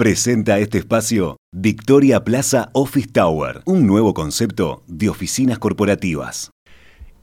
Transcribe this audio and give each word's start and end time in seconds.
Presenta 0.00 0.58
este 0.58 0.78
espacio 0.78 1.36
Victoria 1.52 2.24
Plaza 2.24 2.70
Office 2.72 3.08
Tower, 3.12 3.60
un 3.66 3.86
nuevo 3.86 4.14
concepto 4.14 4.82
de 4.86 5.10
oficinas 5.10 5.58
corporativas. 5.58 6.50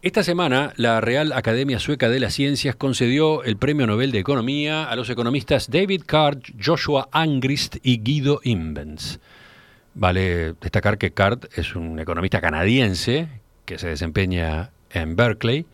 Esta 0.04 0.22
semana, 0.22 0.74
la 0.76 1.02
Real 1.02 1.32
Academia 1.32 1.80
Sueca 1.80 2.08
de 2.08 2.20
las 2.20 2.36
Ciencias 2.36 2.76
concedió 2.76 3.44
el 3.44 3.58
Premio 3.58 3.88
Nobel 3.88 4.12
de 4.12 4.20
Economía 4.20 4.84
a 4.84 4.96
los 4.96 5.10
economistas 5.10 5.72
David 5.72 6.04
Card, 6.06 6.38
Joshua 6.64 7.10
Angrist 7.12 7.78
y 7.82 7.98
Guido 8.04 8.42
Imbens. 8.44 9.20
Vale 9.96 10.54
destacar 10.62 11.00
que 11.00 11.10
Card 11.10 11.46
es 11.56 11.76
un 11.76 12.00
economista 12.00 12.42
canadiense 12.42 13.28
que 13.66 13.80
se 13.80 13.88
desempeña 13.88 14.70
en 14.92 15.16
Berkeley. 15.16 15.66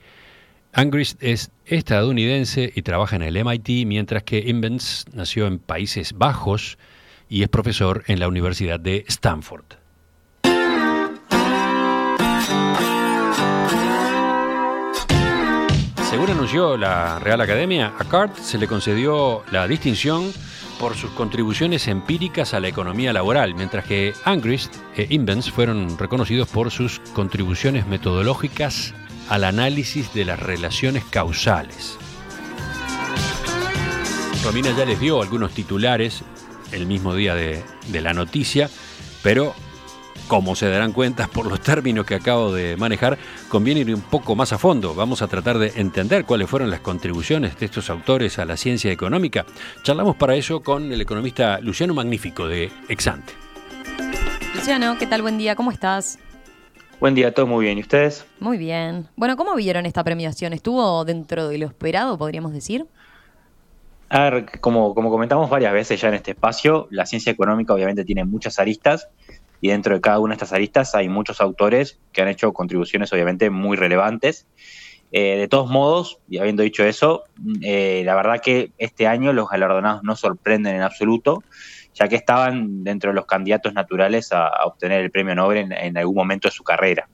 Angrist 0.75 1.21
es 1.21 1.51
estadounidense 1.65 2.73
y 2.75 2.81
trabaja 2.81 3.15
en 3.15 3.21
el 3.21 3.43
MIT, 3.45 3.85
mientras 3.85 4.23
que 4.23 4.39
Imbens 4.39 5.05
nació 5.13 5.45
en 5.45 5.59
Países 5.59 6.13
Bajos 6.13 6.79
y 7.29 7.43
es 7.43 7.49
profesor 7.49 8.03
en 8.07 8.19
la 8.19 8.27
Universidad 8.27 8.79
de 8.79 9.05
Stanford. 9.07 9.65
Según 16.09 16.29
anunció 16.31 16.75
la 16.75 17.19
Real 17.19 17.41
Academia, 17.41 17.93
a 17.99 18.03
Cart 18.05 18.35
se 18.37 18.57
le 18.57 18.67
concedió 18.67 19.43
la 19.51 19.67
distinción 19.67 20.33
por 20.79 20.95
sus 20.95 21.11
contribuciones 21.11 21.87
empíricas 21.87 22.55
a 22.55 22.59
la 22.59 22.67
economía 22.67 23.13
laboral, 23.13 23.53
mientras 23.53 23.85
que 23.85 24.13
Angrist 24.25 24.75
e 24.97 25.05
Imbens 25.11 25.51
fueron 25.51 25.99
reconocidos 25.99 26.49
por 26.49 26.71
sus 26.71 26.99
contribuciones 27.13 27.85
metodológicas 27.85 28.95
al 29.29 29.43
análisis 29.43 30.13
de 30.13 30.25
las 30.25 30.39
relaciones 30.39 31.03
causales. 31.05 31.97
Romina 34.43 34.75
ya 34.77 34.85
les 34.85 34.99
dio 34.99 35.21
algunos 35.21 35.53
titulares 35.53 36.23
el 36.73 36.85
mismo 36.85 37.15
día 37.15 37.33
de, 37.33 37.63
la 37.91 38.13
noticia, 38.13 38.69
pero 39.21 39.53
como 40.27 40.55
se 40.55 40.69
darán 40.69 40.91
cuenta 40.91 41.27
por 41.27 41.47
los 41.47 41.61
términos 41.61 42.05
que 42.05 42.15
acabo 42.15 42.51
de 42.51 42.75
manejar, 42.75 43.17
conviene 43.47 43.81
ir 43.81 43.93
un 43.93 44.01
poco 44.01 44.35
más 44.35 44.51
a 44.51 44.57
fondo. 44.57 44.95
Vamos 44.95 45.21
a 45.21 45.27
tratar 45.27 45.59
de 45.59 45.73
entender 45.75 46.25
cuáles 46.25 46.49
fueron 46.49 46.69
las 46.69 46.79
contribuciones 46.81 47.57
de 47.57 47.65
estos 47.65 47.89
autores 47.89 48.39
a 48.39 48.45
la 48.45 48.57
ciencia 48.57 48.91
económica. 48.91 49.45
Charlamos 49.83 50.15
para 50.15 50.35
eso 50.35 50.61
con 50.61 50.91
el 50.91 50.99
economista 50.99 51.59
Luciano 51.59 51.93
Magnífico 51.93 52.47
de 52.47 52.71
Exante. 52.89 53.33
Luciano, 54.55 54.97
¿qué 54.97 55.07
tal? 55.07 55.21
Buen 55.21 55.37
día, 55.37 55.55
¿cómo 55.55 55.71
estás? 55.71 56.19
Buen 57.03 57.15
día, 57.15 57.33
todo 57.33 57.47
muy 57.47 57.65
bien. 57.65 57.77
¿Y 57.77 57.81
ustedes? 57.81 58.25
Muy 58.39 58.57
bien. 58.57 59.09
Bueno, 59.17 59.35
¿cómo 59.35 59.53
vieron 59.55 59.85
esta 59.85 60.05
premiación? 60.05 60.53
¿Estuvo 60.53 61.03
dentro 61.03 61.49
de 61.49 61.57
lo 61.57 61.65
esperado, 61.65 62.17
podríamos 62.17 62.53
decir? 62.53 62.85
A 64.07 64.29
ver, 64.29 64.61
como, 64.61 64.95
como 64.95 65.09
comentamos 65.09 65.49
varias 65.49 65.73
veces 65.73 65.99
ya 65.99 66.07
en 66.07 66.13
este 66.13 66.31
espacio, 66.31 66.87
la 66.91 67.05
ciencia 67.05 67.29
económica 67.29 67.73
obviamente 67.73 68.05
tiene 68.05 68.23
muchas 68.23 68.57
aristas 68.57 69.09
y 69.59 69.67
dentro 69.67 69.95
de 69.95 69.99
cada 69.99 70.19
una 70.19 70.31
de 70.31 70.35
estas 70.35 70.53
aristas 70.53 70.95
hay 70.95 71.09
muchos 71.09 71.41
autores 71.41 71.99
que 72.13 72.21
han 72.21 72.29
hecho 72.29 72.53
contribuciones 72.53 73.11
obviamente 73.11 73.49
muy 73.49 73.75
relevantes. 73.75 74.47
Eh, 75.11 75.35
de 75.37 75.49
todos 75.49 75.69
modos, 75.69 76.19
y 76.29 76.37
habiendo 76.37 76.63
dicho 76.63 76.85
eso, 76.85 77.25
eh, 77.63 78.03
la 78.05 78.15
verdad 78.15 78.39
que 78.41 78.71
este 78.77 79.07
año 79.07 79.33
los 79.33 79.49
galardonados 79.49 80.03
no 80.03 80.15
sorprenden 80.15 80.77
en 80.77 80.81
absoluto, 80.83 81.43
ya 81.93 82.07
que 82.07 82.15
estaban 82.15 82.83
dentro 82.83 83.11
de 83.11 83.15
los 83.15 83.25
candidatos 83.25 83.73
naturales 83.73 84.31
a, 84.31 84.49
obtener 84.65 85.01
el 85.01 85.11
premio 85.11 85.35
Nobel 85.35 85.71
en, 85.71 85.97
algún 85.97 86.15
momento 86.15 86.47
de 86.47 86.51
su 86.51 86.63
carrera. 86.63 87.07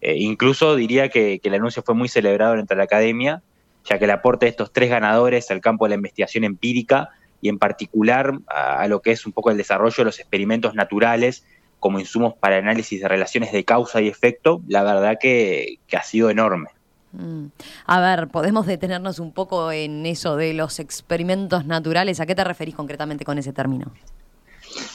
Eh, 0.00 0.16
incluso 0.18 0.76
diría 0.76 1.08
que, 1.08 1.40
el 1.42 1.54
anuncio 1.54 1.82
fue 1.82 1.94
muy 1.94 2.08
celebrado 2.08 2.54
entre 2.58 2.76
la 2.76 2.84
academia 2.84 3.42
ya 3.84 3.98
que 3.98 4.06
el 4.06 4.10
aporte 4.10 4.46
de 4.46 4.50
estos 4.50 4.72
tres 4.72 4.90
ganadores 4.90 5.50
al 5.50 5.60
campo 5.60 5.84
de 5.84 5.90
la 5.90 5.94
investigación 5.96 6.44
empírica 6.44 7.10
y 7.40 7.48
en 7.48 7.58
particular 7.58 8.38
a, 8.46 8.86
lo 8.88 9.02
que 9.02 9.12
es 9.12 9.26
un 9.26 9.32
poco 9.32 9.50
el 9.50 9.56
desarrollo 9.56 9.96
de 9.98 10.04
los 10.04 10.18
experimentos 10.18 10.74
naturales 10.74 11.46
como 11.78 11.98
insumos 11.98 12.34
para 12.34 12.56
análisis 12.56 13.02
de 13.02 13.08
relaciones 13.08 13.52
de 13.52 13.64
causa 13.64 14.00
y 14.00 14.08
efecto, 14.08 14.62
la 14.66 14.82
verdad 14.82 15.18
que, 15.20 15.80
ha 15.92 16.02
sido 16.02 16.30
enorme. 16.30 16.70
Mm. 17.14 17.46
A 17.86 18.00
ver, 18.00 18.28
¿podemos 18.28 18.66
detenernos 18.66 19.18
un 19.18 19.32
poco 19.32 19.70
en 19.72 20.04
eso 20.06 20.36
de 20.36 20.52
los 20.54 20.80
experimentos 20.80 21.64
naturales? 21.64 22.20
¿A 22.20 22.26
qué 22.26 22.34
te 22.34 22.44
referís 22.44 22.74
concretamente 22.74 23.24
con 23.24 23.38
ese 23.38 23.52
término? 23.52 23.92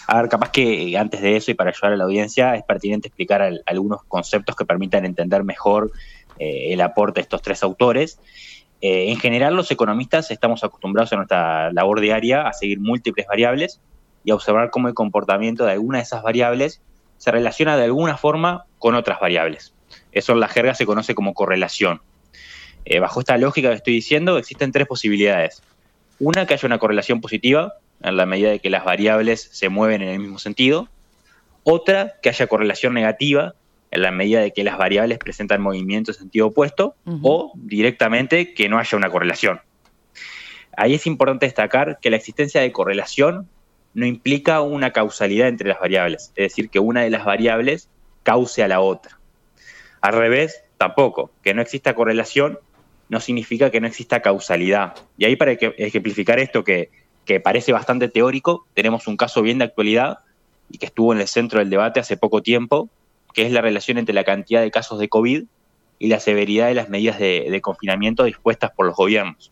A 0.08 0.22
ver, 0.22 0.30
capaz 0.30 0.52
que 0.52 0.98
antes 0.98 1.22
de 1.22 1.38
eso 1.38 1.52
y 1.52 1.54
para 1.54 1.70
ayudar 1.70 1.94
a 1.94 1.98
la 1.98 2.04
audiencia 2.04 2.56
es 2.56 2.64
pertinente 2.64 3.08
explicar 3.08 3.50
algunos 3.66 4.04
conceptos 4.04 4.56
que 4.56 4.66
permitan 4.66 5.06
entender 5.06 5.44
mejor 5.44 5.92
eh, 6.38 6.74
el 6.74 6.82
aporte 6.82 7.20
de 7.20 7.24
estos 7.24 7.42
tres 7.42 7.64
autores. 7.64 8.20
Eh, 8.82 9.10
en 9.10 9.18
general, 9.18 9.56
los 9.56 9.72
economistas 9.72 10.32
estamos 10.32 10.64
acostumbrados 10.64 11.12
en 11.12 11.18
nuestra 11.20 11.72
labor 11.72 12.02
diaria 12.02 12.48
a 12.48 12.54
seguir 12.54 12.80
múltiples 12.80 13.28
variables 13.28 13.80
y 14.24 14.32
a 14.32 14.36
observar 14.36 14.70
cómo 14.70 14.88
el 14.88 14.94
comportamiento 14.94 15.66
de 15.66 15.74
alguna 15.74 16.00
de 16.00 16.04
esas 16.04 16.24
variables 16.24 16.82
se 17.18 17.32
relaciona 17.32 17.78
de 17.78 17.86
alguna 17.86 18.18
forma 18.18 18.66
con 18.78 18.96
otras 18.96 19.20
variables. 19.20 19.74
Eso 20.12 20.34
en 20.34 20.40
la 20.40 20.48
jerga 20.48 20.74
se 20.76 20.86
conoce 20.86 21.16
como 21.16 21.34
correlación. 21.34 22.02
Eh, 22.86 23.00
bajo 23.00 23.20
esta 23.20 23.38
lógica 23.38 23.70
que 23.70 23.76
estoy 23.76 23.94
diciendo, 23.94 24.38
existen 24.38 24.72
tres 24.72 24.88
posibilidades. 24.88 25.62
Una, 26.20 26.46
que 26.46 26.54
haya 26.54 26.66
una 26.66 26.80
correlación 26.80 27.22
positiva, 27.22 27.76
en 28.02 28.18
la 28.18 28.26
medida 28.26 28.50
de 28.50 28.60
que 28.60 28.70
las 28.70 28.86
variables 28.86 29.50
se 29.52 29.70
mueven 29.70 30.02
en 30.02 30.10
el 30.10 30.20
mismo 30.20 30.40
sentido. 30.40 30.88
Otra, 31.64 32.16
que 32.22 32.30
haya 32.30 32.48
correlación 32.48 32.94
negativa, 32.94 33.54
en 33.92 34.02
la 34.02 34.12
medida 34.12 34.42
de 34.42 34.52
que 34.52 34.64
las 34.64 34.78
variables 34.78 35.18
presentan 35.18 35.62
movimiento 35.62 36.12
en 36.12 36.18
sentido 36.18 36.48
opuesto 36.48 36.96
o 37.24 37.52
directamente 37.56 38.54
que 38.54 38.70
no 38.70 38.78
haya 38.78 38.98
una 38.98 39.10
correlación. 39.10 39.62
Ahí 40.78 40.94
es 40.94 41.08
importante 41.08 41.46
destacar 41.46 42.00
que 42.00 42.10
la 42.10 42.18
existencia 42.18 42.62
de 42.62 42.72
correlación 42.72 43.50
no 43.94 44.06
implica 44.06 44.62
una 44.62 44.92
causalidad 44.92 45.48
entre 45.48 45.70
las 45.70 45.80
variables, 45.80 46.32
es 46.36 46.50
decir, 46.50 46.70
que 46.70 46.80
una 46.80 47.02
de 47.02 47.10
las 47.10 47.26
variables 47.26 47.90
cause 48.24 48.64
a 48.64 48.68
la 48.68 48.80
otra. 48.80 49.19
Al 50.02 50.14
revés, 50.14 50.64
tampoco, 50.78 51.32
que 51.44 51.54
no 51.54 51.62
exista 51.62 51.96
correlación 51.96 52.60
no 53.10 53.20
significa 53.20 53.72
que 53.72 53.82
no 53.82 53.88
exista 53.88 54.22
causalidad. 54.22 54.94
Y 55.18 55.26
ahí 55.26 55.36
para 55.36 55.52
ejemplificar 55.54 56.40
esto 56.40 56.64
que, 56.64 56.92
que 57.26 57.40
parece 57.40 57.74
bastante 57.74 58.08
teórico, 58.08 58.68
tenemos 58.74 59.08
un 59.08 59.18
caso 59.18 59.42
bien 59.42 59.58
de 59.58 59.66
actualidad 59.66 60.20
y 60.70 60.78
que 60.78 60.86
estuvo 60.86 61.14
en 61.14 61.20
el 61.20 61.28
centro 61.28 61.60
del 61.60 61.70
debate 61.70 62.00
hace 62.00 62.18
poco 62.18 62.42
tiempo, 62.42 62.90
que 63.34 63.46
es 63.46 63.52
la 63.52 63.62
relación 63.62 63.98
entre 63.98 64.14
la 64.14 64.24
cantidad 64.24 64.62
de 64.62 64.72
casos 64.72 65.00
de 65.00 65.10
COVID 65.10 65.44
y 66.00 66.08
la 66.08 66.20
severidad 66.20 66.68
de 66.68 66.74
las 66.74 66.90
medidas 66.90 67.20
de, 67.20 67.60
confinamiento 67.62 68.24
dispuestas 68.24 68.72
por 68.72 68.86
los 68.86 68.96
gobiernos. 68.96 69.52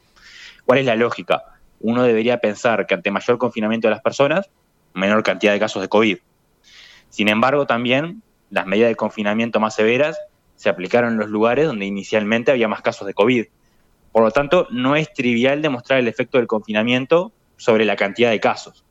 ¿Cuál 0.66 0.80
es 0.80 0.86
la 0.86 0.96
lógica? 0.96 1.44
Uno 1.80 2.04
debería 2.04 2.40
pensar 2.40 2.88
que 2.88 2.96
ante 2.96 3.12
mayor 3.12 3.38
confinamiento 3.38 3.88
de 3.88 3.94
las 3.94 4.02
personas, 4.02 4.50
menor 4.94 5.24
cantidad 5.24 5.54
de 5.54 5.60
casos 5.60 5.82
de 5.82 5.90
COVID. 5.90 6.18
Sin 7.10 7.30
embargo, 7.30 7.68
también 7.68 8.24
las 8.50 8.66
medidas 8.66 8.90
de 8.90 8.96
confinamiento 8.96 9.60
más 9.60 9.76
severas 9.76 10.18
se 10.58 10.68
aplicaron 10.68 11.14
en 11.14 11.20
los 11.20 11.30
lugares 11.30 11.68
donde 11.68 11.86
inicialmente 11.86 12.52
había 12.52 12.68
más 12.68 12.82
casos 12.82 13.08
de 13.08 13.14
COVID. 13.14 13.46
Por 14.12 14.24
lo 14.24 14.32
tanto, 14.32 14.68
no 14.72 14.96
es 14.96 15.14
trivial 15.14 15.62
demostrar 15.62 16.00
el 16.00 16.08
efecto 16.08 16.40
del 16.40 16.48
confinamiento 16.48 17.32
sobre 17.56 17.86
la 17.86 17.96
cantidad 17.96 18.32
de 18.32 18.40
casos. 18.40 18.84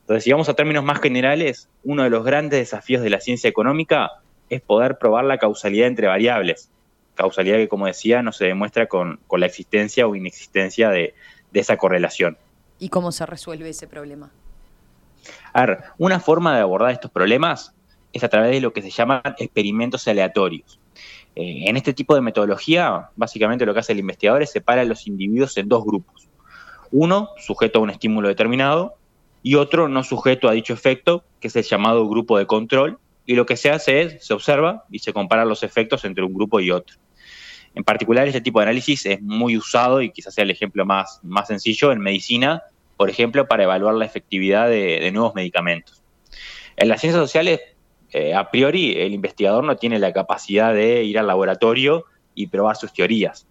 Entonces, 0.00 0.22
si 0.22 0.30
vamos 0.30 0.48
a 0.48 0.54
términos 0.54 0.84
más 0.84 1.00
generales, 1.00 1.68
uno 1.82 2.04
de 2.04 2.10
los 2.10 2.24
grandes 2.24 2.60
desafíos 2.60 3.02
de 3.02 3.10
la 3.10 3.20
ciencia 3.20 3.50
económica 3.50 4.12
es 4.50 4.60
poder 4.60 4.98
probar 4.98 5.24
la 5.24 5.38
causalidad 5.38 5.88
entre 5.88 6.06
variables. 6.06 6.70
Causalidad 7.14 7.56
que, 7.56 7.68
como 7.68 7.86
decía, 7.86 8.22
no 8.22 8.30
se 8.30 8.44
demuestra 8.44 8.86
con, 8.86 9.18
la 9.32 9.46
existencia 9.46 10.06
o 10.06 10.14
inexistencia 10.14 10.90
de, 10.90 11.14
esa 11.54 11.78
correlación. 11.78 12.36
¿Y 12.78 12.90
cómo 12.90 13.10
se 13.10 13.24
resuelve 13.24 13.70
ese 13.70 13.86
problema? 13.86 14.30
A 15.54 15.64
ver, 15.64 15.78
una 15.96 16.20
forma 16.20 16.54
de 16.54 16.60
abordar 16.60 16.92
estos 16.92 17.10
problemas 17.10 17.74
es 18.12 18.22
a 18.22 18.28
través 18.28 18.50
de 18.50 18.60
lo 18.60 18.74
que 18.74 18.82
se 18.82 18.90
llaman 18.90 19.22
experimentos 19.38 20.06
aleatorios. 20.06 20.78
Eh, 21.34 21.64
en 21.66 21.76
este 21.76 21.92
tipo 21.92 22.14
de 22.14 22.20
metodología, 22.20 23.10
básicamente 23.16 23.66
lo 23.66 23.74
que 23.74 23.80
hace 23.80 23.92
el 23.92 23.98
investigador 23.98 24.42
es 24.42 24.50
separar 24.50 24.84
a 24.84 24.88
los 24.88 25.06
individuos 25.06 25.56
en 25.56 25.68
dos 25.68 25.84
grupos. 25.84 26.28
Uno 26.90 27.30
sujeto 27.38 27.78
a 27.78 27.82
un 27.82 27.90
estímulo 27.90 28.28
determinado 28.28 28.94
y 29.42 29.54
otro 29.56 29.88
no 29.88 30.02
sujeto 30.02 30.48
a 30.48 30.52
dicho 30.52 30.72
efecto, 30.72 31.24
que 31.40 31.48
es 31.48 31.56
el 31.56 31.64
llamado 31.64 32.08
grupo 32.08 32.38
de 32.38 32.46
control, 32.46 32.98
y 33.26 33.34
lo 33.34 33.44
que 33.44 33.56
se 33.56 33.70
hace 33.70 34.02
es, 34.02 34.24
se 34.24 34.34
observa 34.34 34.84
y 34.90 35.00
se 35.00 35.12
comparan 35.12 35.48
los 35.48 35.62
efectos 35.62 36.04
entre 36.04 36.24
un 36.24 36.32
grupo 36.32 36.60
y 36.60 36.70
otro. 36.70 36.96
En 37.74 37.84
particular, 37.84 38.26
este 38.26 38.40
tipo 38.40 38.60
de 38.60 38.64
análisis 38.64 39.04
es 39.04 39.20
muy 39.20 39.56
usado 39.56 40.00
y 40.00 40.10
quizás 40.10 40.34
sea 40.34 40.44
el 40.44 40.50
ejemplo 40.50 40.86
más, 40.86 41.20
más 41.22 41.48
sencillo 41.48 41.92
en 41.92 42.00
medicina, 42.00 42.62
por 42.96 43.10
ejemplo, 43.10 43.46
para 43.46 43.64
evaluar 43.64 43.94
la 43.94 44.06
efectividad 44.06 44.68
de, 44.68 45.10
nuevos 45.12 45.34
medicamentos. 45.34 46.02
En 46.76 46.88
las 46.88 47.00
ciencias 47.00 47.22
sociales, 47.22 47.60
eh, 48.12 48.34
a 48.34 48.50
priori, 48.50 48.92
el 49.00 49.12
investigador 49.12 49.64
no 49.64 49.76
tiene 49.76 49.98
la 49.98 50.12
capacidad 50.12 50.72
de 50.72 51.04
ir 51.04 51.18
al 51.18 51.26
laboratorio 51.26 52.04
y 52.34 52.46
probar 52.46 52.76
sus 52.76 52.92
teorías 52.92 53.46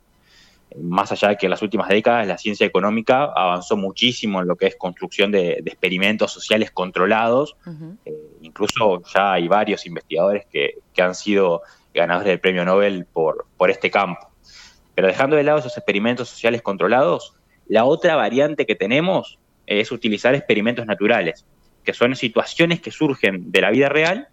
más 0.82 1.12
allá 1.12 1.30
de 1.30 1.38
que 1.38 1.46
en 1.46 1.52
las 1.52 1.62
últimas 1.62 1.88
décadas 1.88 2.28
la 2.28 2.38
ciencia 2.38 2.66
económica 2.66 3.26
avanzó 3.36 3.78
muchísimo 3.78 4.42
en 4.42 4.48
lo 4.48 4.56
que 4.56 4.68
es 4.68 4.76
construcción 4.76 5.32
de, 5.32 5.64
experimentos 5.66 6.32
sociales 6.32 6.72
controlados. 6.72 7.56
Eh, 8.06 8.14
incluso 8.42 9.02
ya 9.14 9.34
hay 9.34 9.48
varios 9.48 9.86
investigadores 9.86 10.46
que, 10.52 10.76
han 11.02 11.16
sido 11.16 11.62
ganadores 11.94 12.28
del 12.28 12.40
premio 12.40 12.66
Nobel 12.66 13.06
por, 13.06 13.46
por 13.58 13.70
este 13.70 13.90
campo. 13.90 14.30
Pero 14.96 15.08
dejando 15.08 15.36
de 15.36 15.44
lado 15.44 15.60
esos 15.60 15.78
experimentos 15.78 16.30
sociales 16.30 16.62
controlados, 16.62 17.34
la 17.68 17.86
otra 17.86 18.16
variante 18.16 18.66
que 18.66 18.76
tenemos 18.76 19.40
es 19.66 19.92
utilizar 19.92 20.36
experimentos 20.36 20.86
naturales, 20.86 21.46
que 21.84 21.94
son 21.94 22.16
situaciones 22.16 22.82
que 22.82 22.92
surgen 22.92 23.52
de 23.52 23.62
la 23.62 23.72
vida 23.72 23.90
real, 23.90 24.30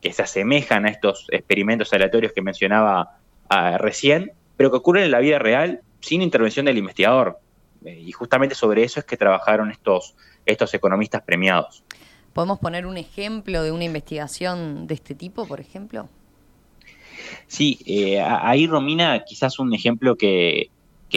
que 0.00 0.12
se 0.12 0.22
asemejan 0.22 0.86
a 0.86 0.90
estos 0.90 1.26
experimentos 1.30 1.92
aleatorios 1.92 2.32
que 2.32 2.42
mencionaba 2.42 3.18
ah, 3.48 3.78
recién, 3.78 4.32
pero 4.56 4.70
que 4.70 4.76
ocurren 4.76 5.04
en 5.04 5.10
la 5.10 5.18
vida 5.20 5.38
real 5.38 5.80
sin 6.00 6.22
intervención 6.22 6.66
del 6.66 6.78
investigador. 6.78 7.38
Eh, 7.84 8.02
y 8.06 8.12
justamente 8.12 8.54
sobre 8.54 8.84
eso 8.84 9.00
es 9.00 9.06
que 9.06 9.16
trabajaron 9.16 9.70
estos, 9.70 10.14
estos 10.46 10.72
economistas 10.74 11.22
premiados. 11.22 11.82
¿Podemos 12.32 12.58
poner 12.58 12.86
un 12.86 12.96
ejemplo 12.96 13.62
de 13.62 13.72
una 13.72 13.84
investigación 13.84 14.86
de 14.86 14.94
este 14.94 15.14
tipo, 15.14 15.46
por 15.46 15.60
ejemplo? 15.60 16.08
Sí, 17.46 17.80
eh, 17.86 18.20
ahí 18.20 18.66
Romina, 18.66 19.24
quizás 19.24 19.58
un 19.58 19.74
ejemplo 19.74 20.16
que, 20.16 20.70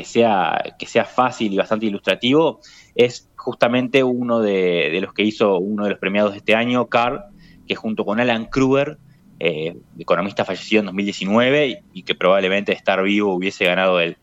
sea, 0.04 0.76
que 0.80 0.86
sea 0.86 1.06
fácil 1.06 1.54
y 1.54 1.58
bastante 1.58 1.86
ilustrativo, 1.86 2.62
es 2.96 3.30
justamente 3.36 4.04
uno 4.04 4.40
de, 4.40 4.98
los 5.02 5.14
que 5.14 5.24
hizo 5.24 5.58
uno 5.58 5.84
de 5.84 5.92
los 5.92 6.00
premiados 6.00 6.32
de 6.32 6.38
este 6.40 6.56
año, 6.56 6.88
Carr, 6.88 7.26
que 7.72 7.76
junto 7.78 8.04
con 8.04 8.20
Alan 8.20 8.48
Kruger, 8.48 8.98
eh, 9.40 9.78
economista 9.98 10.44
fallecido 10.44 10.82
en 10.82 10.88
2019 10.88 11.84
y, 11.94 12.04
que 12.04 12.16
probablemente 12.16 12.74
estar 12.74 13.02
vivo 13.02 13.34
hubiese 13.34 13.64
ganado 13.64 14.02
el, 14.02 14.18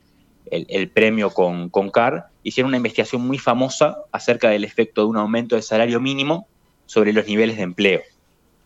premio 0.93 1.31
con, 1.31 1.71
con 1.71 1.91
Carr, 1.91 2.27
hicieron 2.43 2.69
una 2.69 2.77
investigación 2.77 3.23
muy 3.23 3.39
famosa 3.39 4.01
acerca 4.13 4.51
del 4.51 4.65
efecto 4.65 5.01
de 5.01 5.07
un 5.07 5.17
aumento 5.17 5.55
del 5.55 5.63
salario 5.63 5.99
mínimo 5.99 6.47
sobre 6.85 7.15
los 7.15 7.27
niveles 7.27 7.57
de 7.57 7.63
empleo. 7.63 8.03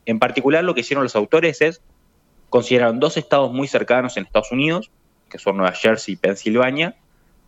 En 0.04 0.18
particular, 0.18 0.64
lo 0.64 0.74
que 0.74 0.80
hicieron 0.80 1.04
los 1.04 1.14
autores 1.14 1.60
es 1.60 1.80
consideraron 2.48 2.98
dos 2.98 3.16
estados 3.16 3.52
muy 3.52 3.68
cercanos 3.68 4.16
en 4.16 4.24
Estados 4.24 4.50
Unidos, 4.50 4.90
que 5.28 5.38
son 5.38 5.58
Nueva 5.58 5.76
Jersey 5.76 6.14
y 6.14 6.16
Pensilvania, 6.16 6.96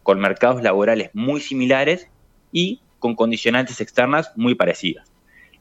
con 0.04 0.20
mercados 0.20 0.62
laborales 0.62 1.10
muy 1.14 1.40
similares 1.40 2.06
y 2.52 2.81
con 3.00 3.16
condicionantes 3.16 3.81
externas 3.81 4.31
muy 4.36 4.54
parecidas. 4.54 5.13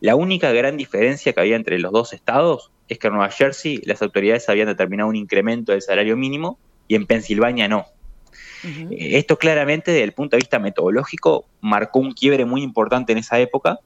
La 0.03 0.17
única 0.17 0.51
gran 0.51 0.75
diferencia 0.75 1.31
que 1.31 1.39
había 1.39 1.55
entre 1.55 1.79
los 1.79 1.93
dos 1.93 2.11
estados 2.11 2.73
es 2.89 2.99
que 2.99 3.07
en 3.07 3.13
Nueva 3.13 3.29
Jersey 3.29 3.79
las 3.85 4.01
autoridades 4.01 4.49
habían 4.49 4.67
determinado 4.67 5.07
un 5.07 5.15
incremento 5.15 5.71
del 5.71 5.81
salario 5.81 6.17
mínimo 6.17 6.59
y 6.89 6.95
en 6.95 7.05
Pensilvania 7.05 7.69
no. 7.69 7.85
Eh, 8.65 9.17
esto 9.17 9.37
claramente 9.37 9.91
desde 9.91 10.03
el 10.03 10.11
punto 10.11 10.35
de 10.35 10.41
vista 10.41 10.59
metodológico 10.59 11.45
marcó 11.61 11.99
un 11.99 12.11
quiebre 12.11 12.43
muy 12.43 12.63
importante 12.63 13.13
en 13.13 13.19
esa 13.19 13.39
época 13.39 13.79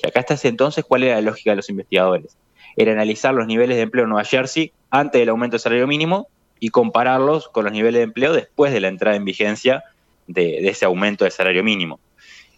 y 0.00 0.06
acá 0.06 0.20
hasta 0.20 0.34
ese 0.34 0.46
entonces 0.46 0.84
cuál 0.84 1.02
era 1.02 1.16
la 1.16 1.22
lógica 1.22 1.50
de 1.50 1.56
los 1.56 1.68
investigadores. 1.68 2.36
Era 2.76 2.92
analizar 2.92 3.34
los 3.34 3.48
niveles 3.48 3.76
de 3.76 3.82
empleo 3.82 4.04
en 4.04 4.10
Nueva 4.10 4.24
Jersey 4.24 4.72
antes 4.90 5.18
del 5.18 5.30
aumento 5.30 5.54
del 5.54 5.60
salario 5.60 5.88
mínimo 5.88 6.28
y 6.60 6.68
compararlos 6.68 7.48
con 7.48 7.64
los 7.64 7.72
niveles 7.72 7.98
de 7.98 8.04
empleo 8.04 8.32
después 8.32 8.72
de 8.72 8.78
la 8.78 8.86
entrada 8.86 9.16
en 9.16 9.24
vigencia 9.24 9.82
de, 10.28 10.68
ese 10.68 10.84
aumento 10.84 11.24
del 11.24 11.32
salario 11.32 11.64
mínimo. 11.64 11.98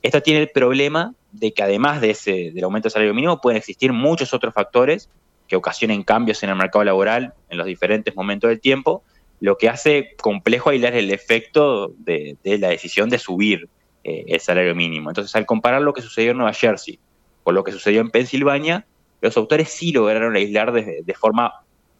Esto 0.03 0.21
tiene 0.21 0.41
el 0.41 0.51
problema 0.51 1.15
de 1.39 1.53
que 1.53 1.63
además 1.63 2.01
de 2.01 2.11
ese, 2.11 2.51
del 2.53 2.65
aumento 2.65 2.87
del 2.87 2.93
salario 2.93 3.15
mínimo 3.15 3.41
pueden 3.41 3.59
existir 3.59 3.93
muchos 3.93 4.33
otros 4.35 4.55
factores 4.55 5.11
que 5.49 5.57
ocasionen 5.57 6.03
cambios 6.03 6.43
en 6.43 6.51
el 6.51 6.57
mercado 6.57 6.85
laboral 6.85 7.35
en 7.49 7.59
los 7.59 7.67
diferentes 7.67 8.15
momentos 8.17 8.49
del 8.49 8.61
tiempo, 8.61 9.03
lo 9.41 9.59
que 9.59 9.69
hace 9.69 10.17
complejo 10.21 10.71
aislar 10.71 10.95
el 10.95 11.11
efecto 11.13 11.93
de, 11.99 12.37
la 12.43 12.69
decisión 12.69 13.09
de 13.09 13.19
subir 13.19 13.69
eh, 14.03 14.25
el 14.29 14.41
salario 14.41 14.75
mínimo. 14.75 15.11
Entonces, 15.11 15.35
al 15.37 15.47
comparar 15.47 15.83
lo 15.83 15.93
que 15.93 16.03
sucedió 16.03 16.33
en 16.33 16.39
Nueva 16.39 16.53
Jersey 16.53 16.99
con 17.45 17.55
lo 17.55 17.63
que 17.63 17.71
sucedió 17.71 18.01
en 18.01 18.11
Pensilvania, 18.11 18.87
los 19.21 19.37
autores 19.37 19.69
sí 19.69 19.93
lograron 19.93 20.35
aislar 20.35 20.73
de 20.73 21.15
forma 21.15 21.53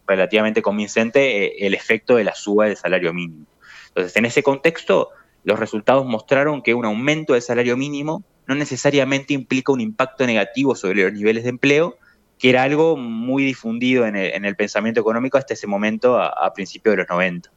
relativamente 0.07 0.61
convincente 0.61 1.45
eh, 1.45 1.67
el 1.67 1.73
efecto 1.73 2.15
de 2.15 2.23
la 2.23 2.33
suba 2.33 2.65
del 2.65 2.77
salario 2.77 3.13
mínimo. 3.13 3.45
Entonces, 3.89 4.15
en 4.15 4.25
ese 4.25 4.41
contexto, 4.41 5.09
los 5.43 5.59
resultados 5.59 6.05
mostraron 6.05 6.61
que 6.61 6.73
un 6.73 6.85
aumento 6.85 7.33
del 7.33 7.41
salario 7.41 7.77
mínimo 7.77 8.23
no 8.47 8.55
necesariamente 8.55 9.33
implica 9.33 9.71
un 9.71 9.81
impacto 9.81 10.25
negativo 10.25 10.75
sobre 10.75 11.03
los 11.03 11.13
niveles 11.13 11.43
de 11.43 11.49
empleo, 11.49 11.97
que 12.39 12.49
era 12.49 12.63
algo 12.63 12.97
muy 12.97 13.43
difundido 13.43 14.05
en 14.05 14.15
el, 14.15 14.55
pensamiento 14.55 15.01
económico 15.01 15.37
hasta 15.37 15.53
ese 15.53 15.67
momento, 15.67 16.19
a, 16.19 16.53
principios 16.53 16.93
de 16.93 16.97
los 16.97 17.09
90. 17.09 17.49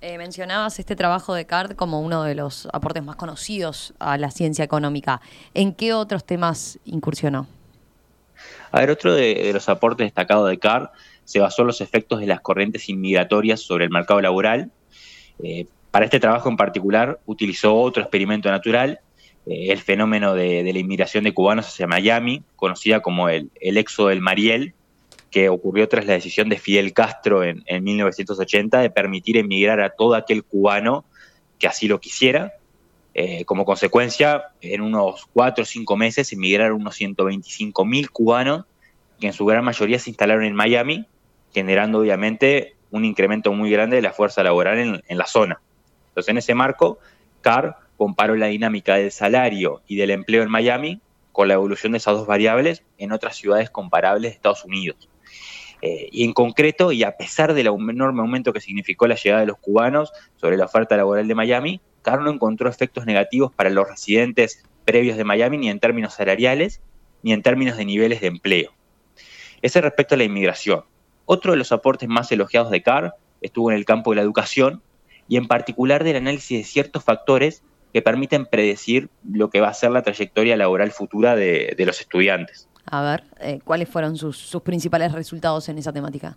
Eh, 0.00 0.16
mencionabas 0.16 0.78
este 0.78 0.94
trabajo 0.94 1.34
de 1.34 1.44
Card 1.44 1.74
como 1.74 2.00
uno 2.00 2.22
de 2.22 2.34
los 2.34 2.68
aportes 2.72 3.02
más 3.02 3.16
conocidos 3.16 3.94
a 3.98 4.16
la 4.16 4.30
ciencia 4.30 4.64
económica. 4.64 5.20
¿En 5.54 5.74
qué 5.74 5.92
otros 5.92 6.24
temas 6.24 6.78
incursionó? 6.84 7.46
A 8.70 8.80
ver, 8.80 8.90
otro 8.90 9.14
de, 9.14 9.50
los 9.52 9.68
aportes 9.68 10.06
destacados 10.06 10.48
de 10.48 10.58
Card 10.58 10.88
se 11.24 11.40
basó 11.40 11.62
en 11.62 11.68
los 11.68 11.80
efectos 11.80 12.20
de 12.20 12.26
las 12.26 12.40
corrientes 12.40 12.88
inmigratorias 12.88 13.60
sobre 13.60 13.84
el 13.84 13.90
mercado 13.90 14.20
laboral. 14.20 14.70
Eh, 15.42 15.66
para 15.90 16.04
este 16.04 16.20
trabajo 16.20 16.48
en 16.48 16.56
particular 16.56 17.18
utilizó 17.26 17.74
otro 17.74 18.02
experimento 18.02 18.50
natural, 18.50 19.00
eh, 19.48 19.72
el 19.72 19.78
fenómeno 19.78 20.34
de, 20.34 20.62
la 20.72 20.78
inmigración 20.78 21.24
de 21.24 21.34
cubanos 21.34 21.66
hacia 21.66 21.86
Miami, 21.86 22.42
conocida 22.56 23.00
como 23.00 23.28
el, 23.28 23.50
el 23.60 23.76
éxodo 23.76 24.08
del 24.08 24.20
Mariel, 24.20 24.74
que 25.30 25.48
ocurrió 25.48 25.88
tras 25.88 26.06
la 26.06 26.14
decisión 26.14 26.48
de 26.48 26.58
Fidel 26.58 26.92
Castro 26.92 27.44
en, 27.44 27.62
1980 27.84 28.80
de 28.80 28.90
permitir 28.90 29.36
emigrar 29.36 29.80
a 29.80 29.90
todo 29.90 30.14
aquel 30.14 30.44
cubano 30.44 31.04
que 31.58 31.66
así 31.66 31.88
lo 31.88 32.00
quisiera. 32.00 32.54
Eh, 33.14 33.44
como 33.44 33.64
consecuencia, 33.64 34.44
en 34.60 34.80
unos 34.80 35.26
cuatro 35.32 35.62
o 35.62 35.66
cinco 35.66 35.96
meses 35.96 36.32
emigraron 36.32 36.80
unos 36.80 36.94
125 36.94 37.84
mil 37.84 38.10
cubanos, 38.10 38.64
que 39.20 39.26
en 39.26 39.32
su 39.32 39.44
gran 39.44 39.64
mayoría 39.64 39.98
se 39.98 40.10
instalaron 40.10 40.44
en 40.44 40.54
Miami, 40.54 41.06
generando 41.52 41.98
obviamente 41.98 42.76
un 42.90 43.04
incremento 43.04 43.52
muy 43.52 43.70
grande 43.70 43.96
de 43.96 44.02
la 44.02 44.12
fuerza 44.12 44.42
laboral 44.42 45.02
en, 45.06 45.18
la 45.18 45.26
zona. 45.26 45.60
Entonces, 46.08 46.30
en 46.30 46.38
ese 46.38 46.54
marco, 46.54 46.98
Carr 47.40 47.76
comparó 47.98 48.36
la 48.36 48.46
dinámica 48.46 48.94
del 48.94 49.10
salario 49.10 49.82
y 49.86 49.96
del 49.96 50.10
empleo 50.10 50.42
en 50.42 50.50
Miami 50.50 51.00
con 51.32 51.48
la 51.48 51.54
evolución 51.54 51.92
de 51.92 51.98
esas 51.98 52.14
dos 52.14 52.26
variables 52.26 52.84
en 52.96 53.12
otras 53.12 53.36
ciudades 53.36 53.70
comparables 53.70 54.30
de 54.30 54.36
Estados 54.36 54.64
Unidos. 54.64 55.10
Eh, 55.82 56.08
y 56.10 56.24
en 56.24 56.32
concreto, 56.32 56.92
y 56.92 57.02
a 57.02 57.16
pesar 57.16 57.54
del 57.54 57.66
enorme 57.66 58.20
aumento 58.20 58.52
que 58.52 58.60
significó 58.60 59.06
la 59.06 59.16
llegada 59.16 59.40
de 59.40 59.46
los 59.48 59.58
cubanos 59.58 60.12
sobre 60.36 60.56
la 60.56 60.64
oferta 60.64 60.96
laboral 60.96 61.28
de 61.28 61.34
Miami, 61.34 61.80
Carr 62.02 62.22
no 62.22 62.30
encontró 62.30 62.68
efectos 62.68 63.04
negativos 63.04 63.52
para 63.52 63.70
los 63.70 63.88
residentes 63.88 64.64
previos 64.84 65.16
de 65.16 65.24
Miami 65.24 65.58
ni 65.58 65.68
en 65.68 65.80
términos 65.80 66.14
salariales 66.14 66.80
ni 67.22 67.32
en 67.32 67.42
términos 67.42 67.76
de 67.76 67.84
niveles 67.84 68.20
de 68.20 68.28
empleo. 68.28 68.72
Ese 69.60 69.80
respecto 69.80 70.14
a 70.14 70.18
la 70.18 70.24
inmigración. 70.24 70.84
Otro 71.26 71.52
de 71.52 71.58
los 71.58 71.72
aportes 71.72 72.08
más 72.08 72.30
elogiados 72.30 72.70
de 72.70 72.82
Carr 72.82 73.14
estuvo 73.40 73.70
en 73.70 73.76
el 73.76 73.84
campo 73.84 74.12
de 74.12 74.16
la 74.16 74.22
educación 74.22 74.82
y 75.28 75.36
en 75.36 75.46
particular 75.46 76.04
del 76.04 76.16
análisis 76.16 76.58
de 76.58 76.64
ciertos 76.64 77.04
factores 77.04 77.62
que 77.92 78.02
permiten 78.02 78.46
predecir 78.46 79.08
lo 79.28 79.50
que 79.50 79.60
va 79.60 79.68
a 79.68 79.74
ser 79.74 79.90
la 79.90 80.02
trayectoria 80.02 80.56
laboral 80.56 80.90
futura 80.90 81.36
de, 81.36 81.74
los 81.78 82.00
estudiantes. 82.00 82.68
A 82.86 83.02
ver, 83.02 83.24
eh, 83.40 83.60
¿cuáles 83.64 83.88
fueron 83.88 84.16
sus, 84.16 84.56
principales 84.62 85.12
resultados 85.12 85.68
en 85.68 85.78
esa 85.78 85.92
temática? 85.92 86.36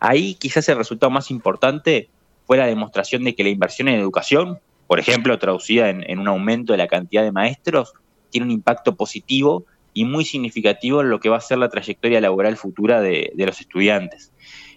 Ahí 0.00 0.34
quizás 0.34 0.68
el 0.68 0.76
resultado 0.76 1.10
más 1.10 1.30
importante 1.30 2.08
fue 2.46 2.56
la 2.56 2.66
demostración 2.66 3.24
de 3.24 3.34
que 3.34 3.42
la 3.42 3.50
inversión 3.50 3.88
en 3.88 3.94
educación, 3.94 4.60
por 4.86 5.00
ejemplo, 5.00 5.38
traducida 5.38 5.88
en 5.88 6.18
un 6.18 6.28
aumento 6.28 6.72
de 6.72 6.78
la 6.78 6.86
cantidad 6.86 7.22
de 7.22 7.32
maestros, 7.32 7.94
tiene 8.30 8.46
un 8.46 8.52
impacto 8.52 8.96
positivo 8.96 9.64
y 9.96 10.04
muy 10.04 10.26
significativo 10.26 11.00
en 11.00 11.08
lo 11.08 11.20
que 11.20 11.30
va 11.30 11.38
a 11.38 11.40
ser 11.40 11.56
la 11.56 11.70
trayectoria 11.70 12.20
laboral 12.20 12.58
futura 12.58 13.00
de, 13.00 13.32
los 13.34 13.60
estudiantes. 13.62 14.30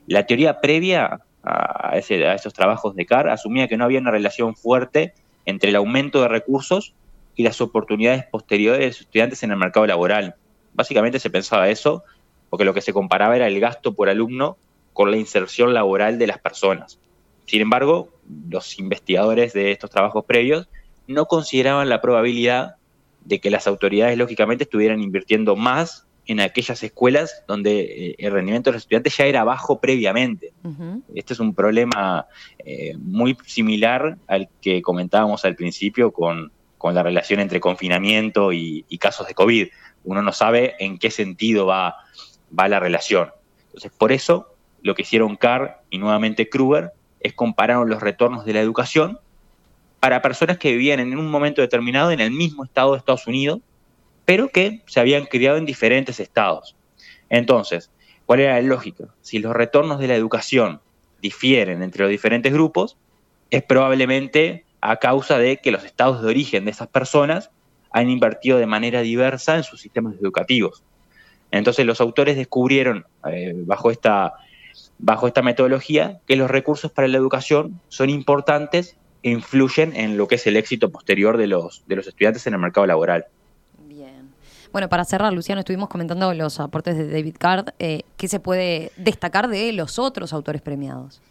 La 0.08 0.26
teoría 0.26 0.62
previa 0.62 1.20
a, 1.44 1.98
esos 1.98 2.54
trabajos 2.54 2.96
de 2.96 3.06
CAR 3.06 3.28
asumía 3.28 3.68
que 3.68 3.76
no 3.76 3.84
había 3.84 4.00
una 4.00 4.12
relación 4.12 4.56
fuerte 4.56 5.14
entre 5.50 5.70
el 5.70 5.76
aumento 5.76 6.22
de 6.22 6.28
recursos 6.28 6.94
y 7.36 7.44
las 7.44 7.62
oportunidades 7.62 8.26
posteriores 8.26 8.80
de 8.80 8.88
los 8.88 9.02
estudiantes 9.02 9.44
en 9.44 9.52
el 9.52 9.58
mercado 9.58 9.86
laboral. 9.86 10.36
Básicamente 10.74 11.20
se 11.20 11.30
pensaba 11.30 11.70
eso 11.70 12.04
porque 12.50 12.66
lo 12.66 12.74
que 12.74 12.82
se 12.82 12.94
comparaba 12.94 13.36
era 13.36 13.48
el 13.48 13.60
gasto 13.60 13.94
por 13.94 14.10
alumno 14.10 14.58
con 14.94 15.12
la 15.12 15.18
inserción 15.18 15.74
laboral 15.74 16.18
de 16.20 16.28
las 16.28 16.40
personas. 16.40 17.00
Sin 17.46 17.62
embargo, 17.62 18.10
los 18.50 18.78
investigadores 18.80 19.54
de 19.54 19.72
estos 19.72 19.90
trabajos 19.90 20.26
previos 20.26 20.68
no 21.08 21.26
consideraban 21.26 21.90
la 21.90 22.02
probabilidad 22.02 22.76
de 23.26 23.40
que 23.40 23.50
las 23.50 23.68
autoridades 23.68 24.18
lógicamente 24.18 24.66
estuvieran 24.66 25.02
invirtiendo 25.02 25.56
más 25.56 26.06
en 26.30 26.40
aquellas 26.40 26.84
escuelas 26.84 27.44
donde 27.48 27.80
eh, 27.82 28.16
el 28.20 28.32
rendimiento 28.32 28.70
de 28.70 28.76
los 28.76 28.84
estudiantes 28.84 29.18
ya 29.18 29.26
era 29.26 29.44
bajo 29.44 29.80
previamente. 29.80 30.54
Este 31.16 31.34
es 31.34 31.40
un 31.40 31.56
problema 31.56 32.28
eh, 32.60 32.96
muy 33.00 33.36
similar 33.48 34.16
al 34.28 34.48
que 34.62 34.84
comentábamos 34.84 35.44
al 35.44 35.56
principio 35.56 36.12
con, 36.12 36.52
la 36.84 37.02
relación 37.02 37.40
entre 37.40 37.60
confinamiento 37.60 38.54
y, 38.54 38.86
casos 39.00 39.28
de 39.28 39.34
COVID. 39.34 39.70
Uno 40.04 40.22
no 40.22 40.32
sabe 40.32 40.76
en 40.78 41.00
qué 41.00 41.10
sentido 41.10 41.66
va, 41.66 41.96
va 42.58 42.68
la 42.68 42.80
relación. 42.80 43.32
Entonces, 43.66 43.92
por 43.98 44.12
eso, 44.12 44.54
lo 44.84 44.94
que 44.94 45.02
hicieron 45.02 45.36
Carr 45.36 45.82
y 45.90 45.98
nuevamente 45.98 46.48
Kruger 46.48 46.92
es 47.22 47.34
comparar 47.34 47.86
los 47.88 48.02
retornos 48.04 48.46
de 48.46 48.54
la 48.54 48.62
educación 48.62 49.18
para 50.00 50.22
personas 50.22 50.60
que 50.60 50.72
vivían 50.74 51.00
en 51.00 51.18
un 51.18 51.30
momento 51.32 51.62
determinado 51.62 52.12
en 52.12 52.20
el 52.20 52.30
mismo 52.30 52.64
estado 52.64 52.92
de 52.92 53.00
Estados 53.00 53.26
Unidos, 53.26 53.62
pero 54.30 54.50
que 54.50 54.84
se 54.86 55.00
habían 55.00 55.26
criado 55.26 55.58
en 55.58 55.66
diferentes 55.66 56.20
estados. 56.20 56.76
Entonces, 57.32 57.90
¿cuál 58.28 58.42
era 58.42 58.62
la 58.62 58.68
lógica? 58.68 59.06
Si 59.22 59.40
los 59.40 59.56
retornos 59.56 59.98
de 59.98 60.08
la 60.08 60.14
educación 60.14 60.82
difieren 61.20 61.82
entre 61.82 62.04
los 62.04 62.12
diferentes 62.12 62.54
grupos, 62.54 62.96
es 63.50 63.64
probablemente 63.64 64.66
a 64.82 64.98
causa 64.98 65.40
de 65.40 65.58
que 65.58 65.72
los 65.72 65.84
estados 65.84 66.22
de 66.22 66.28
origen 66.28 66.66
de 66.66 66.70
esas 66.70 66.90
personas 66.90 67.50
han 67.90 68.08
invertido 68.12 68.60
de 68.60 68.68
manera 68.68 69.02
diversa 69.02 69.58
en 69.58 69.64
sus 69.64 69.82
sistemas 69.82 70.14
educativos. 70.22 70.84
Entonces 71.50 71.88
los 71.88 72.00
autores 72.00 72.38
descubrieron, 72.38 73.08
eh, 73.32 73.54
bajo, 73.56 73.90
esta, 73.90 74.34
bajo 75.00 75.26
esta 75.26 75.42
metodología, 75.42 76.20
que 76.28 76.36
los 76.36 76.52
recursos 76.52 76.92
para 76.92 77.08
la 77.08 77.18
educación 77.18 77.82
son 77.88 78.12
importantes 78.12 78.96
e 79.24 79.32
influyen 79.32 79.96
en 79.96 80.18
lo 80.18 80.28
que 80.28 80.36
es 80.36 80.46
el 80.46 80.56
éxito 80.56 80.92
posterior 80.92 81.38
de 81.38 81.48
los, 81.48 81.84
de 81.88 81.96
los 81.96 82.06
estudiantes 82.06 82.46
en 82.46 82.54
el 82.54 82.60
mercado 82.60 82.86
laboral. 82.86 83.26
Bueno, 84.72 84.88
para 84.88 85.04
cerrar, 85.04 85.34
Luciano, 85.34 85.60
estuvimos 85.60 85.90
comentando 85.90 86.32
los 86.34 86.60
aportes 86.60 86.96
de 86.96 87.08
David 87.08 87.36
Card. 87.40 87.70
Eh, 87.80 88.04
¿Qué 88.18 88.28
se 88.28 88.40
puede 88.40 88.92
destacar 88.98 89.48
de 89.48 89.74
los 89.74 89.98
otros 89.98 90.32
autores 90.32 90.62
premiados? 90.62 91.22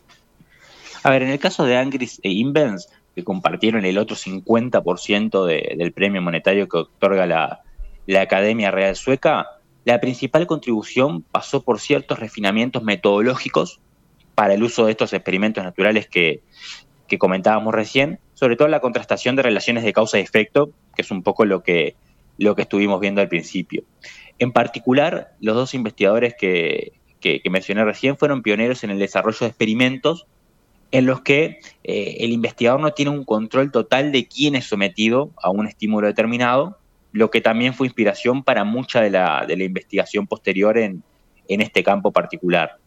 A 1.04 1.10
ver, 1.10 1.22
en 1.22 1.28
el 1.28 1.38
caso 1.38 1.64
de 1.64 1.76
Angris 1.76 2.18
e 2.24 2.30
Invens, 2.30 2.88
que 3.14 3.22
compartieron 3.22 3.84
el 3.84 3.96
otro 3.96 4.16
50% 4.16 5.44
del 5.44 5.92
premio 5.92 6.20
monetario 6.20 6.68
que 6.68 6.78
otorga 6.78 7.26
la, 7.26 7.62
la 8.06 8.22
Academia 8.22 8.72
Real 8.72 8.96
Sueca, 8.96 9.46
la 9.84 10.00
principal 10.00 10.48
contribución 10.48 11.22
pasó 11.22 11.62
por 11.62 11.78
ciertos 11.78 12.18
refinamientos 12.18 12.82
metodológicos 12.82 13.80
para 14.34 14.54
el 14.54 14.64
uso 14.64 14.86
de 14.86 14.92
estos 14.92 15.12
experimentos 15.12 15.62
naturales 15.62 16.08
que, 16.08 16.42
que 17.06 17.18
comentábamos 17.18 17.72
recién, 17.72 18.18
sobre 18.34 18.56
todo 18.56 18.66
la 18.68 18.80
contrastación 18.80 19.36
de 19.36 19.42
relaciones 19.42 19.84
de 19.84 19.92
causa 19.92 20.18
y 20.18 20.22
efecto, 20.22 20.70
que 20.96 21.02
es 21.02 21.10
un 21.10 21.22
poco 21.22 21.44
lo 21.44 21.62
que, 21.62 21.96
lo 22.38 22.54
que 22.54 22.62
estuvimos 22.62 23.00
viendo 23.00 23.20
al 23.20 23.28
principio. 23.28 23.84
En 24.38 24.52
particular, 24.52 25.34
los 25.40 25.54
dos 25.54 25.74
investigadores 25.74 26.34
que, 26.38 26.92
mencioné 27.50 27.84
recién 27.84 28.16
fueron 28.16 28.42
pioneros 28.42 28.84
en 28.84 28.90
el 28.90 28.98
desarrollo 28.98 29.38
de 29.40 29.46
experimentos 29.46 30.26
en 30.90 31.04
los 31.04 31.20
que 31.20 31.58
eh, 31.84 32.16
el 32.20 32.30
investigador 32.30 32.80
no 32.80 32.92
tiene 32.92 33.10
un 33.10 33.24
control 33.24 33.70
total 33.70 34.10
de 34.12 34.26
quién 34.26 34.54
es 34.54 34.64
sometido 34.64 35.30
a 35.42 35.50
un 35.50 35.66
estímulo 35.66 36.06
determinado, 36.06 36.78
lo 37.12 37.30
que 37.30 37.42
también 37.42 37.74
fue 37.74 37.88
inspiración 37.88 38.42
para 38.42 38.64
mucha 38.64 39.02
de 39.02 39.10
la, 39.10 39.44
de 39.46 39.56
la 39.56 39.64
investigación 39.64 40.26
posterior 40.26 40.78
en, 40.78 41.02
en 41.48 41.60
este 41.60 41.82
campo 41.82 42.12
particular. 42.12 42.78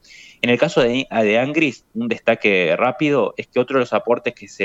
En 0.41 0.49
el 0.49 0.57
caso 0.57 0.81
de, 0.81 1.07
de, 1.09 1.39
Angris, 1.39 1.85
un 1.93 2.07
destaque 2.07 2.75
rápido 2.77 3.33
es 3.37 3.47
que 3.47 3.59
otro 3.59 3.77
de 3.77 3.81
los 3.81 3.93
aportes 3.93 4.33
que 4.33 4.47
se, 4.47 4.63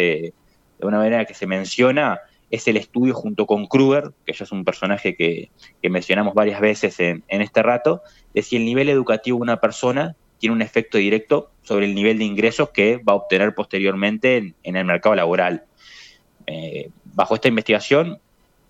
de 0.79 0.87
una 0.87 0.99
manera 0.99 1.25
que 1.25 1.35
se 1.35 1.47
menciona, 1.47 2.21
es 2.51 2.69
el 2.69 2.77
estudio 2.77 3.15
junto 3.15 3.47
con 3.47 3.67
Kruger, 3.67 4.13
que 4.25 4.33
ya 4.33 4.45
es 4.45 4.53
un 4.53 4.65
personaje 4.65 5.17
que, 5.17 5.51
mencionamos 5.89 6.35
varias 6.35 6.61
veces 6.61 6.99
en, 7.01 7.23
este 7.29 7.63
rato, 7.63 8.03
de 8.35 8.43
si 8.43 8.57
el 8.57 8.65
nivel 8.65 8.89
educativo 8.89 9.39
de 9.39 9.43
una 9.43 9.61
persona 9.61 10.17
tiene 10.39 10.55
un 10.55 10.63
efecto 10.63 10.99
directo 10.99 11.51
sobre 11.63 11.87
el 11.87 11.95
nivel 11.95 12.19
de 12.19 12.25
ingresos 12.25 12.71
que 12.71 12.99
va 12.99 13.15
a 13.15 13.17
obtener 13.17 13.55
posteriormente 13.55 14.55
en, 14.63 14.77
el 14.77 14.85
mercado 14.85 15.15
laboral. 15.15 15.65
Eh, 16.47 16.91
bajo 17.05 17.35
esta 17.35 17.49
investigación, 17.49 18.21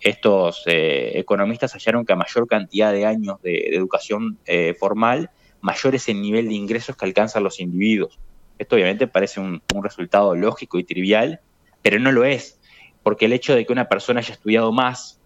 estos 0.01 0.63
eh, 0.67 1.13
economistas 1.15 1.73
hallaron 1.73 2.05
que 2.05 2.13
a 2.13 2.17
mayor 2.17 2.47
cantidad 2.47 2.93
de 2.93 3.07
años 3.07 3.41
de, 3.43 3.71
educación 3.75 4.39
eh, 4.47 4.75
formal, 4.79 5.31
mayor 5.61 5.95
es 5.95 6.09
el 6.09 6.21
nivel 6.21 6.49
de 6.49 6.55
ingresos 6.55 6.97
que 6.97 7.05
alcanzan 7.05 7.43
los 7.43 7.61
individuos. 7.61 8.19
Esto 8.59 8.77
obviamente 8.77 9.07
parece 9.07 9.41
un, 9.41 9.63
resultado 9.83 10.35
lógico 10.35 10.79
y 10.79 10.85
trivial, 10.85 11.41
pero 11.83 11.99
no 11.99 12.13
lo 12.13 12.25
es, 12.25 12.59
porque 13.07 13.27
el 13.27 13.33
hecho 13.33 13.55
de 13.55 13.65
que 13.65 13.73
una 13.73 13.89
persona 13.89 14.19
haya 14.19 14.35
estudiado 14.35 14.73
más 14.73 15.21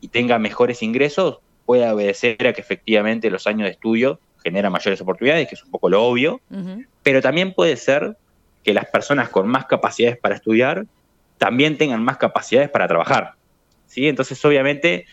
y 0.00 0.06
tenga 0.06 0.38
mejores 0.38 0.80
ingresos 0.80 1.40
puede 1.64 1.90
obedecer 1.90 2.46
a 2.46 2.52
que 2.52 2.60
efectivamente 2.60 3.30
los 3.30 3.48
años 3.48 3.64
de 3.64 3.72
estudio 3.72 4.20
generan 4.44 4.70
mayores 4.70 5.00
oportunidades, 5.00 5.48
que 5.48 5.56
es 5.56 5.64
un 5.64 5.72
poco 5.72 5.88
lo 5.88 6.04
obvio, 6.04 6.40
uh 6.50 6.54
-huh. 6.54 6.86
pero 7.02 7.20
también 7.20 7.52
puede 7.52 7.76
ser 7.78 8.16
que 8.62 8.72
las 8.72 8.86
personas 8.86 9.28
con 9.28 9.48
más 9.48 9.66
capacidades 9.66 10.16
para 10.18 10.36
estudiar 10.36 10.86
también 11.36 11.76
tengan 11.76 12.00
más 12.00 12.16
capacidades 12.16 12.70
para 12.70 12.86
trabajar. 12.86 13.32
¿sí? 13.88 14.06
Entonces, 14.06 14.44
obviamente, 14.44 15.06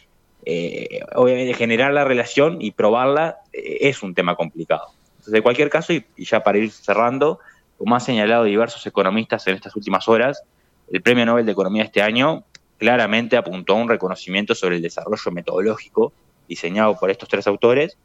eh, 0.45 0.99
obviamente, 1.15 1.55
generar 1.55 1.93
la 1.93 2.03
relación 2.03 2.61
y 2.61 2.69
probarla 2.73 3.37
eh, 3.53 3.89
es 3.89 4.03
un 4.03 4.13
tema 4.13 4.35
complicado. 4.35 4.93
Entonces, 5.13 5.33
de 5.33 5.41
cualquier 5.41 5.71
caso, 5.71 5.93
y, 5.93 6.05
y, 6.15 6.25
ya 6.25 6.43
para 6.43 6.59
ir 6.59 6.69
cerrando, 6.69 7.39
como 7.79 7.95
han 7.95 8.01
señalado 8.01 8.43
diversos 8.43 8.85
economistas 8.85 9.47
en 9.47 9.55
estas 9.55 9.75
últimas 9.75 10.07
horas, 10.07 10.43
el 10.91 11.01
Premio 11.01 11.25
Nobel 11.25 11.45
de 11.45 11.51
Economía 11.51 11.83
este 11.83 12.01
año 12.01 12.45
claramente 12.77 13.37
apuntó 13.37 13.73
a 13.73 13.77
un 13.77 13.89
reconocimiento 13.89 14.55
sobre 14.55 14.75
el 14.75 14.81
desarrollo 14.81 15.31
metodológico 15.31 16.13
diseñado 16.47 16.97
por 16.99 17.09
estos 17.09 17.29
tres 17.29 17.47
autores, 17.47 17.97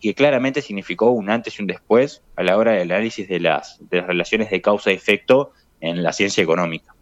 que 0.00 0.14
claramente 0.14 0.62
significó 0.62 1.10
un 1.10 1.30
antes 1.30 1.58
y 1.58 1.62
un 1.62 1.68
después 1.68 2.22
a 2.36 2.42
la 2.42 2.56
hora 2.56 2.72
del 2.72 2.90
análisis 2.90 3.28
de 3.28 3.40
las, 3.40 3.80
relaciones 3.90 4.50
de 4.50 4.60
causa 4.60 4.90
y 4.90 4.94
efecto 4.94 5.52
en 5.80 6.02
la 6.02 6.12
ciencia 6.12 6.42
económica. 6.42 6.94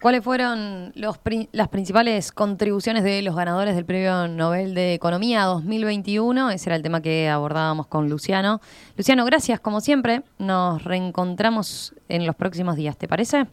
¿Cuáles 0.00 0.22
fueron 0.22 0.92
los, 0.94 1.18
las 1.52 1.68
principales 1.68 2.30
contribuciones 2.30 3.02
de 3.02 3.22
los 3.22 3.34
ganadores 3.34 3.74
del 3.74 3.86
Premio 3.86 4.28
Nobel 4.28 4.74
de 4.74 4.92
Economía 4.92 5.44
2021? 5.44 6.50
Ese 6.50 6.68
era 6.68 6.76
el 6.76 6.82
tema 6.82 7.00
que 7.00 7.28
abordábamos 7.30 7.86
con 7.86 8.10
Luciano. 8.10 8.60
Luciano, 8.96 9.24
gracias 9.24 9.58
como 9.58 9.80
siempre. 9.80 10.22
Nos 10.38 10.84
reencontramos 10.84 11.94
en 12.10 12.26
los 12.26 12.36
próximos 12.36 12.76
días, 12.76 12.98
¿te 12.98 13.08
parece? 13.08 13.46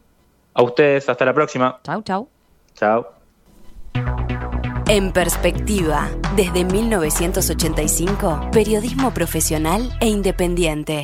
A 0.53 0.63
ustedes, 0.63 1.09
hasta 1.09 1.25
la 1.25 1.33
próxima. 1.33 1.79
Chau, 1.83 2.01
chau. 2.03 2.29
Chao. 2.75 3.07
En 4.87 5.11
perspectiva, 5.11 6.09
desde 6.35 6.65
1985, 6.65 8.49
periodismo 8.51 9.11
profesional 9.13 9.89
e 9.99 10.07
independiente. 10.07 11.01